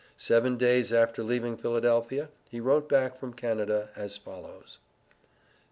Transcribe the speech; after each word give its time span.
Seven 0.17 0.57
days 0.57 0.91
after 0.91 1.21
leaving 1.21 1.55
Philadelphia, 1.55 2.29
he 2.49 2.59
wrote 2.59 2.89
back 2.89 3.15
from 3.15 3.35
Canada 3.35 3.91
as 3.95 4.17
follows: 4.17 4.79
ST. 4.79 4.81